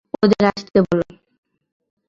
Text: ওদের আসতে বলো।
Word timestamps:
ওদের 0.21 0.43
আসতে 0.51 0.79
বলো। 0.87 1.05